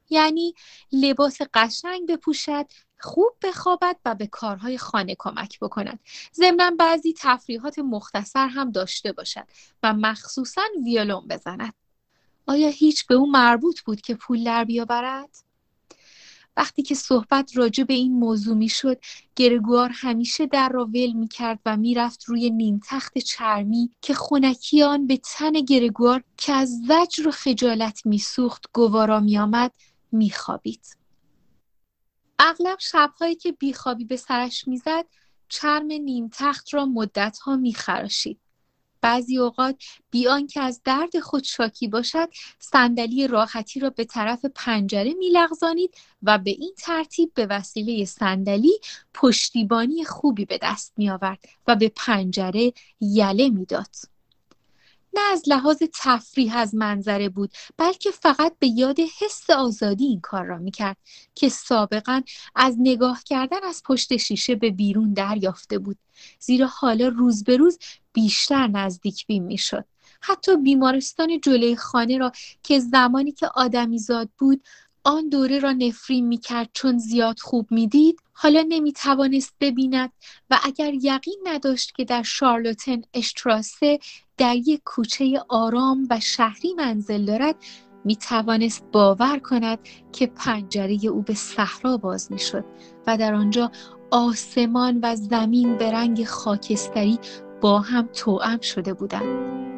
[0.10, 0.54] یعنی
[0.92, 2.66] لباس قشنگ بپوشد
[3.00, 6.00] خوب بخوابد و به کارهای خانه کمک بکند.
[6.36, 9.48] ضمنا بعضی تفریحات مختصر هم داشته باشد
[9.84, 11.74] و مخصوصا ویولون بزند.
[12.48, 15.51] آیا هیچ به او مربوط بود که پول در بیاورد؟
[16.58, 19.00] وقتی که صحبت راجع به این موضوع می‌شد
[19.36, 25.08] گرگوار همیشه در را ول می کرد و می‌رفت روی نیم تخت چرمی که خونکیان
[25.08, 29.72] به تن گرگوار که از زجر و خجالت میسوخت گوارا میآمد
[30.12, 30.98] میخوابید.
[32.40, 35.06] اغلب شبهایی که بیخوابی به سرش می‌زد
[35.50, 38.41] چرم نیم تخت را مدتها میخراشید.
[39.02, 45.14] بعضی اوقات بیان که از درد خود شاکی باشد صندلی راحتی را به طرف پنجره
[45.14, 48.80] میلغزانید و به این ترتیب به وسیله صندلی
[49.14, 53.96] پشتیبانی خوبی به دست می آورد و به پنجره یله می‌داد.
[55.14, 60.46] نه از لحاظ تفریح از منظره بود بلکه فقط به یاد حس آزادی این کار
[60.46, 60.98] را می‌کرد
[61.36, 62.22] که سابقا
[62.56, 65.98] از نگاه کردن از پشت شیشه به بیرون دریافته بود.
[66.40, 67.80] زیرا حالا روز به روز
[68.14, 69.86] بیشتر نزدیک بین می‌شد.
[70.22, 72.32] حتی بیمارستان جلوی خانه را
[72.64, 74.64] که زمانی که آدمی زاد بود
[75.04, 80.12] آن دوره را نفرین می کرد چون زیاد خوب می‌دید حالا نمی توانست ببیند
[80.50, 84.00] و اگر یقین نداشت که در شارلوتن اشتراسه
[84.38, 87.56] در یک کوچه آرام و شهری منزل دارد
[88.06, 89.80] می توانست باور کند
[90.12, 92.66] که پنجره او به صحرا باز می شد
[93.08, 93.72] و در آنجا
[94.12, 97.20] آسمان و زمین به رنگ خاکستری
[97.62, 99.71] با هم توأم شده بودند.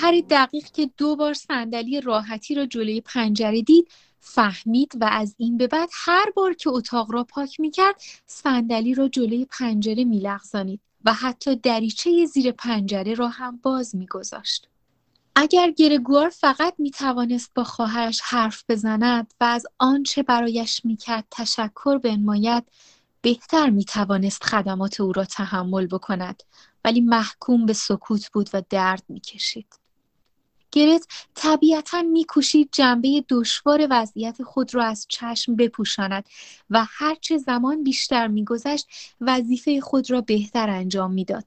[0.00, 5.56] خواهر دقیق که دو بار صندلی راحتی را جلوی پنجره دید فهمید و از این
[5.56, 11.12] به بعد هر بار که اتاق را پاک می‌کرد صندلی را جلوی پنجره میلغزانید و
[11.12, 14.68] حتی دریچه زیر پنجره را هم باز میگذاشت.
[15.36, 22.64] اگر گرگوار فقط می‌توانست با خواهرش حرف بزند و از آنچه برایش می‌کرد تشکر بنماید
[23.22, 26.42] بهتر می‌توانست خدمات او را تحمل بکند
[26.84, 29.79] ولی محکوم به سکوت بود و درد می‌کشید.
[30.72, 36.24] گرت طبیعتا میکوشید جنبه دشوار وضعیت خود را از چشم بپوشاند
[36.70, 38.86] و هرچه زمان بیشتر میگذشت
[39.20, 41.44] وظیفه خود را بهتر انجام می‌داد.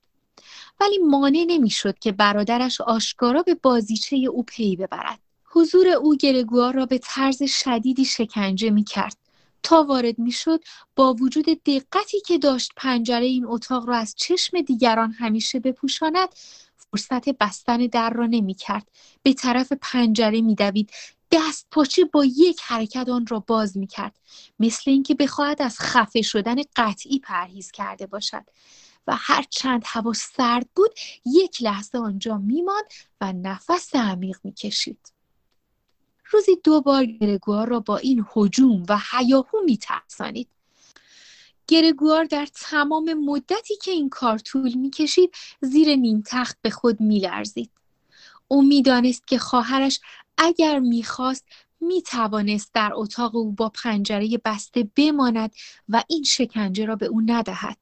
[0.79, 5.19] ولی مانع نمی‌شد که برادرش آشکارا به بازیچه او پی ببرد.
[5.45, 9.17] حضور او گرگوار را به طرز شدیدی شکنجه می‌کرد.
[9.63, 10.63] تا وارد می‌شد
[10.95, 16.29] با وجود دقتی که داشت پنجره این اتاق را از چشم دیگران همیشه بپوشاند
[16.93, 18.91] فرصت بستن در را نمی‌کرد.
[19.23, 20.91] به طرف پنجره میدوید.
[21.31, 24.19] دست پاچه با یک حرکت آن را باز می‌کرد.
[24.59, 28.43] مثل اینکه بخواهد از خفه شدن قطعی پرهیز کرده باشد.
[29.07, 30.91] و هر چند هوا سرد بود
[31.25, 32.85] یک لحظه آنجا میماند
[33.21, 35.13] و نفس عمیق می‌کشید.
[36.31, 40.49] روزی دو بار گرگوار را با این حجوم و حیاهو میترسانید.
[41.67, 47.71] گرگوار در تمام مدتی که این کار طول می‌کشید زیر نیم تخت به خود میلرزید.
[48.47, 49.99] او می‌دانست که خواهرش
[50.37, 51.45] اگر می‌خواست
[51.81, 55.53] می‌توانست در اتاق او با پنجره بسته بماند
[55.89, 57.77] و این شکنجه را به او ندهد.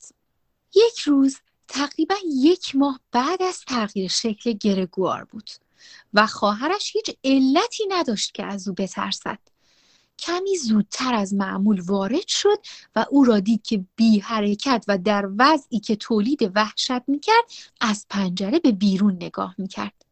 [0.75, 5.49] یک روز تقریبا یک ماه بعد از تغییر شکل گرگوار بود
[6.13, 9.39] و خواهرش هیچ علتی نداشت که از او بترسد.
[10.21, 12.57] کمی زودتر از معمول وارد شد
[12.95, 17.43] و او را دید که بی حرکت و در وضعی که تولید وحشت می‌کرد
[17.81, 20.05] از پنجره به بیرون نگاه می‌کرد.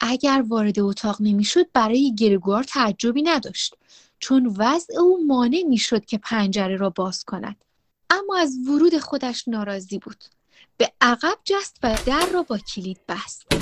[0.00, 3.74] اگر وارد اتاق نمی‌شد برای گرگوار تعجبی نداشت
[4.18, 7.56] چون وضع او مانع می‌شد که پنجره را باز کند.
[8.10, 10.24] اما از ورود خودش ناراضی بود.
[10.76, 13.53] به عقب جست و در را با کلید بست.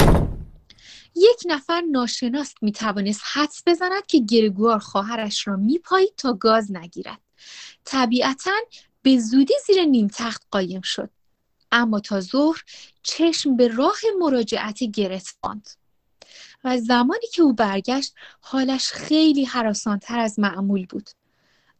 [1.14, 7.20] یک نفر ناشناس می توانست حدس بزند که گرگوار خواهرش را میپایید تا گاز نگیرد.
[7.84, 8.52] طبیعتا
[9.02, 11.10] به زودی زیر نیم تخت قایم شد.
[11.72, 12.62] اما تا ظهر
[13.02, 15.68] چشم به راه مراجعت گرت ماند
[16.64, 21.10] و زمانی که او برگشت حالش خیلی حراسانتر از معمول بود.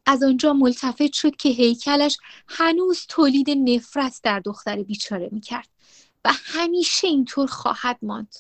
[0.07, 2.18] از آنجا ملتفت شد که هیکلش
[2.49, 5.68] هنوز تولید نفرت در دختر بیچاره می‌کرد
[6.24, 8.37] و همیشه اینطور خواهد ماند.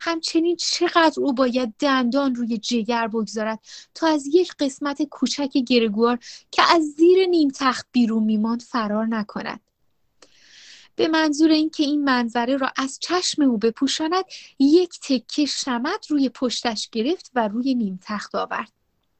[0.00, 3.58] همچنین چقدر او باید دندان روی جگر بگذارد
[3.94, 6.18] تا از یک قسمت کوچک گرگوار
[6.50, 9.60] که از زیر نیم تخت بیرون میماند فرار نکند.
[10.96, 14.24] به منظور اینکه این منظره را از چشم او بپوشاند
[14.58, 18.72] یک تکه شمد روی پشتش گرفت و روی نیم تخت آورد.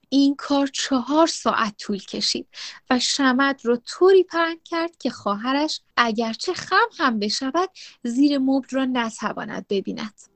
[0.09, 2.49] این کار چهار ساعت طول کشید
[2.91, 7.70] و شمد را طوری پهن کرد که خواهرش اگرچه خم هم بشود
[8.03, 10.34] زیر مبل را نتواند ببیند.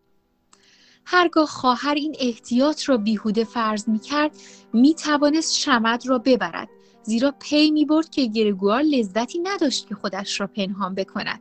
[1.11, 4.37] هرگاه خواهر این احتیاط را بیهوده فرض می کرد
[4.73, 6.69] می توانست شمد را ببرد
[7.03, 11.41] زیرا پی می برد که گرگوار لذتی نداشت که خودش را پنهان بکند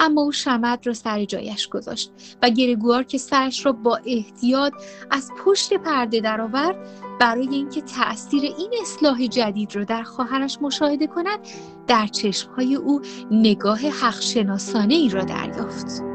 [0.00, 4.72] اما او شمد را سر جایش گذاشت و گرگوار که سرش را با احتیاط
[5.10, 6.76] از پشت پرده درآورد
[7.20, 11.38] برای اینکه تأثیر این اصلاح جدید را در خواهرش مشاهده کند
[11.86, 16.13] در چشمهای او نگاه حق شناسانه ای را دریافت.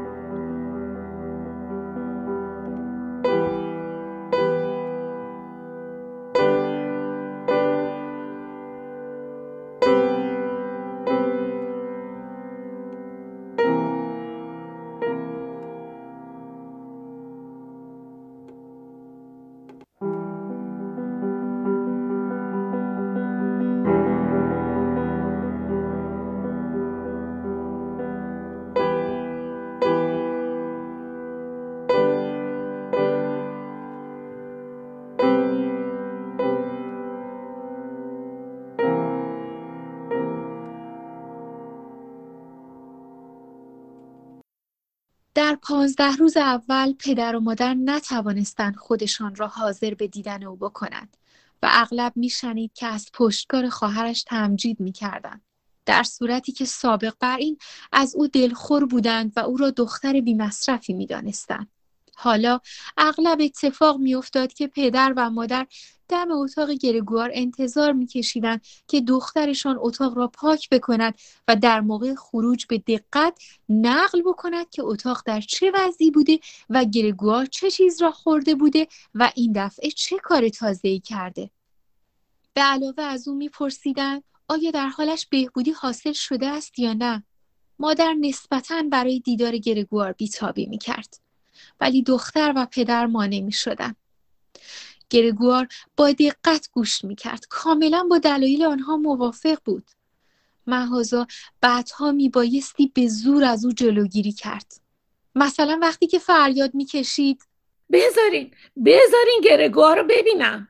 [45.80, 51.16] در پانزده روز اول پدر و مادر نتوانستند خودشان را حاضر به دیدن او بکنند
[51.62, 55.42] و اغلب میشنید که از پشتکار خواهرش تمجید می‌کردند.
[55.86, 57.58] در صورتی که سابق بر این
[57.92, 61.70] از او دلخور بودند و او را دختر بیمصرفی می‌دانستند.
[62.16, 62.60] حالا
[62.96, 65.66] اغلب اتفاق میافتاد که پدر و مادر
[66.10, 71.14] دم اتاق گرگوار انتظار میکشیدند که دخترشان اتاق را پاک بکند
[71.48, 73.38] و در موقع خروج به دقت
[73.68, 76.38] نقل بکند که اتاق در چه وضعی بوده
[76.70, 81.50] و گرگوار چه چیز را خورده بوده و این دفعه چه کار تازه‌ای کرده.
[82.54, 87.22] به علاوه از او میپرسیدند آیا در حالش بهبودی حاصل شده است یا نه؟
[87.78, 91.20] مادر نسبتا برای دیدار گرگوار بیتابی می‌کرد.
[91.80, 93.94] ولی دختر و پدر مانع می شدن.
[95.10, 97.46] گرگوار با دقت گوش می کرد.
[97.48, 99.90] کاملا با دلایل آنها موافق بود.
[100.66, 101.26] محازا
[101.60, 104.80] بعدها می بایستی به زور از او جلوگیری کرد.
[105.34, 107.42] مثلا وقتی که فریاد می کشید
[107.92, 108.50] بذارین
[108.84, 110.68] بذارین گرگوار رو ببینم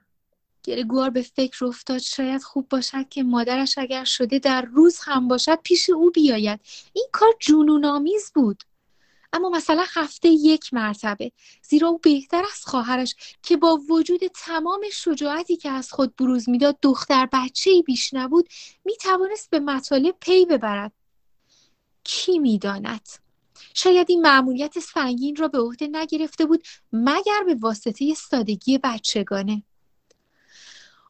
[0.63, 5.59] گرگوار به فکر افتاد شاید خوب باشد که مادرش اگر شده در روز هم باشد
[5.63, 6.61] پیش او بیاید
[6.93, 8.63] این کار جنون آمیز بود
[9.33, 11.33] اما مثلا هفته یک مرتبه.
[11.63, 16.79] زیرا او بهتر از خواهرش که با وجود تمام شجاعتی که از خود بروز می‌داد
[16.83, 18.49] دختر بچه بیش نبود
[18.85, 20.93] می توانست به مطالب پی ببرد.
[22.05, 23.09] کی می‌داند؟
[23.75, 29.63] شاید این معمولیت سنگین را به عهده نگرفته بود مگر به واسطه سادگی بچگانه.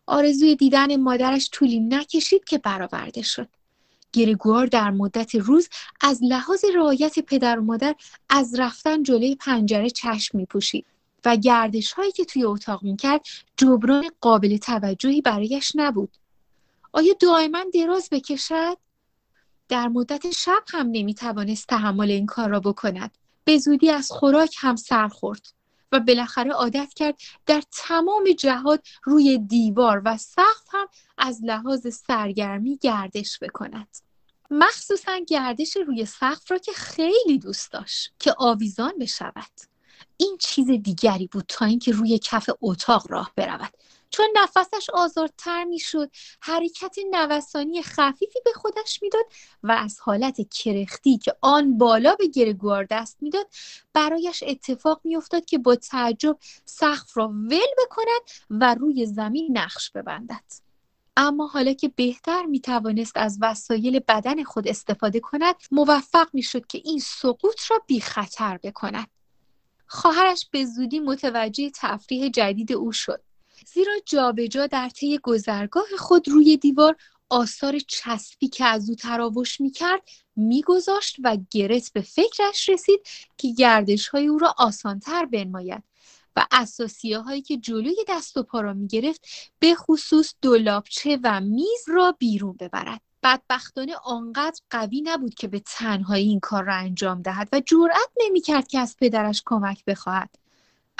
[0.06, 3.48] آرزوی دیدن مادرش طولی نکشید که برآورده شد.
[4.12, 5.68] گرگوار در مدت روز
[6.00, 7.94] از لحاظ رعایت پدر و مادر
[8.28, 10.86] از رفتن جلوی پنجره چشم می پوشید
[11.24, 13.20] و گردش هایی که توی اتاق می کرد
[13.56, 16.16] جبران قابل توجهی برایش نبود.
[16.92, 18.76] آیا دائما دراز بکشد؟
[19.68, 23.10] در مدت شب هم نمی توانست تحمل این کار را بکند.
[23.44, 25.59] به زودی از خوراک هم سر خورد
[25.92, 30.88] و بالاخره عادت کرد در تمام جهات روی دیوار و سقف هم
[31.18, 33.96] از لحاظ سرگرمی گردش بکند.
[34.50, 39.70] مخصوصا گردش روی سقف را که خیلی دوست داشت که آویزان بشود.
[40.16, 43.74] این چیز دیگری بود تا اینکه روی کف اتاق راه برود.
[44.10, 49.24] چون نفسش آزادتر می‌شد حرکت نوسانی خفیفی به خودش می‌داد
[49.62, 53.46] و از حالت کرختی که آن بالا به گرگوار دست می‌داد
[53.92, 60.44] برایش اتفاق میافتاد که با تعجب سقف را ول بکند و روی زمین نقش ببندد.
[61.16, 66.66] اما حالا که بهتر می توانست از وسایل بدن خود استفاده کند موفق می شد
[66.66, 69.06] که این سقوط را بی خطر بکند.
[69.86, 73.22] خواهرش به زودی متوجه تفریح جدید او شد.
[73.66, 76.96] زیرا جابجا در طی گذرگاه خود روی دیوار
[77.30, 80.02] آثار چسبی که از او تراوش می‌کرد
[80.36, 83.00] میگذاشت و گرت به فکرش رسید
[83.36, 85.82] که گردش های او را آسانتر بنماید
[86.36, 89.26] و اساسیه هایی که جلوی دست و پا را می‌گرفت
[89.58, 93.00] به خصوص دولابچه و میز را بیرون ببرد.
[93.22, 98.68] بدبختانه آنقدر قوی نبود که به تنهایی این کار را انجام دهد و جرأت نمی‌کرد
[98.68, 100.30] که از پدرش کمک بخواهد.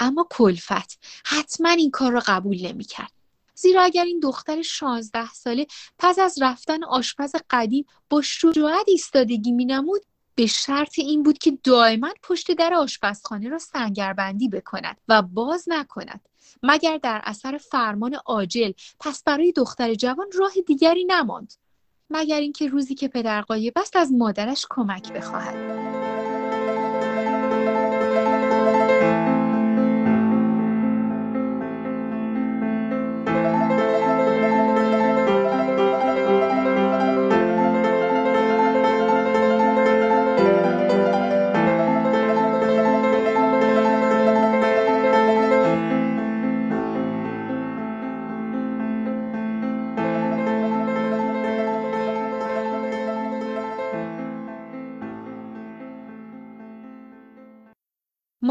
[0.01, 0.99] اما کلفت.
[1.25, 3.11] حتما این کار را قبول نمی‌کرد.
[3.55, 5.67] زیرا اگر این دختر شانزده ساله
[5.99, 10.01] پس از رفتن آشپز قدیم با شجاعت ایستادگی مینمود
[10.35, 16.21] به شرط این بود که دائما پشت در آشپزخانه را سنگربندی بکند و باز نکند.
[16.63, 21.53] مگر در اثر فرمان عاجل پس برای دختر جوان راه دیگری نماند؟
[22.09, 25.80] مگر اینکه روزی که پدر غایب است از مادرش کمک بخواهد؟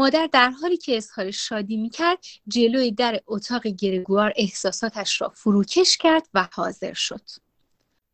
[0.01, 6.27] مادر در حالی که اظهار شادی می‌کرد جلوی در اتاق گرگوار احساساتش را فروکش کرد
[6.33, 7.21] و حاضر شد.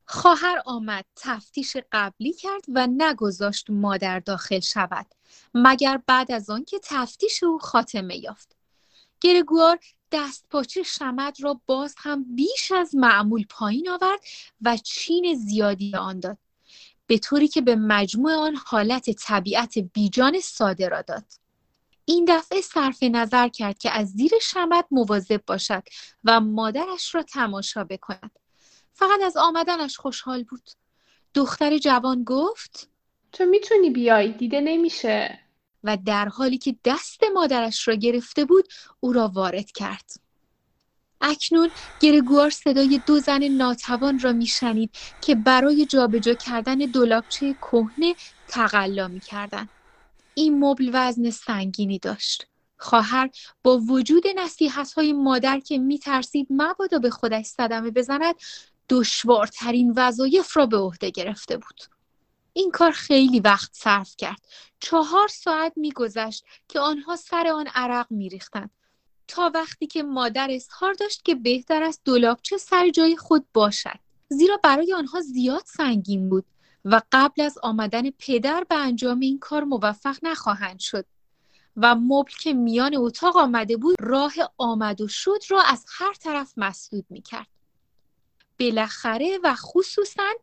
[0.05, 5.05] خواهر آمد تفتیش قبلی کرد و نگذاشت مادر داخل شود
[5.53, 8.55] مگر بعد از آن که تفتیش او خاتمه یافت.
[9.21, 9.79] گرگوار
[10.11, 14.19] دست پاچه شمد را باز هم بیش از معمول پایین آورد
[14.61, 16.37] و چین زیادی آن داد
[17.07, 21.46] به طوری که به مجموع آن حالت طبیعت بیجان ساده را داد.
[22.09, 25.83] این دفعه صرف نظر کرد که از زیر شمد مواظب باشد
[26.23, 28.31] و مادرش را تماشا بکند.
[28.93, 30.69] فقط از آمدنش خوشحال بود.
[31.33, 32.89] دختر جوان گفت
[33.31, 35.39] تو می‌تونی بیای دیده نمیشه.
[35.83, 38.67] و در حالی که دست مادرش را گرفته بود
[38.99, 40.11] او را وارد کرد.
[41.21, 44.91] اکنون گرگوار صدای دو زن ناتوان را میشنید
[45.21, 48.15] که برای جابجا کردن دولابچه کهنه
[48.47, 49.76] تقلا می‌کردند.
[50.37, 52.47] این مبل وزن سنگینی داشت.
[52.77, 53.29] خواهر
[53.63, 58.35] با وجود نصیحت های مادر که میترسید مبادا به خودش صدمه بزند
[58.89, 61.81] دشوارترین وظایف را به عهده گرفته بود.
[62.53, 64.47] این کار خیلی وقت صرف کرد.
[64.79, 68.69] چهار ساعت میگذشت که آنها سر آن عرق میریختند.
[69.27, 73.99] تا وقتی که مادر اظهار داشت که بهتر است دلابچه سر جای خود باشد.
[74.29, 76.45] زیرا برای آنها زیاد سنگین بود.
[76.85, 81.05] و قبل از آمدن پدر به انجام این کار موفق نخواهند شد
[81.77, 86.53] و مبل که میان اتاق آمده بود راه آمد و شد را از هر طرف
[86.57, 87.47] مسدود می‌کرد.
[88.59, 90.33] بالاخره و خصوصا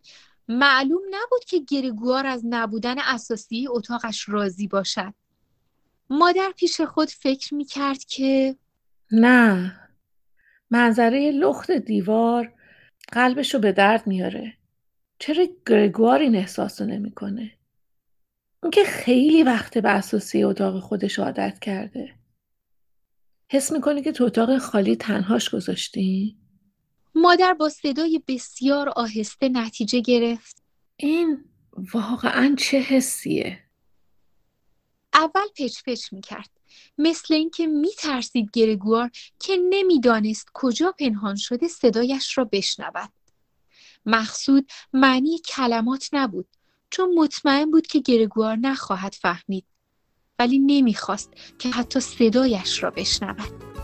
[0.48, 5.14] معلوم نبود که گرگوار از نبودن اساسی اتاقش راضی باشد.
[6.10, 8.56] مادر پیش خود فکر می‌کرد که
[9.10, 9.76] نه
[10.70, 12.52] منظره لخت دیوار
[13.12, 14.56] قلبشو به درد میاره.
[15.18, 17.58] چرا گرگوار این احساس رو نمی‌کنه؟
[18.62, 22.14] اون که خیلی وقت به اساسی اتاق خودش عادت کرده.
[23.50, 26.38] حس می‌کنی که تو اتاق خالی تنهاش گذاشتی؟
[27.14, 30.62] مادر با صدای بسیار آهسته نتیجه گرفت.
[30.96, 31.44] این
[31.94, 33.58] واقعا چه حسیه؟
[35.14, 36.50] اول پچ پچ می‌کرد.
[36.98, 43.12] مثل اینکه میترسید گرگوار که نمی‌دانست کجا پنهان شده صدایش را بشنود.
[44.06, 46.48] مقصود معنی کلمات نبود
[46.90, 49.64] چون مطمئن بود که گرگوار نخواهد فهمید.
[50.38, 53.83] ولی نمی‌خواست که حتی صدایش را بشنود.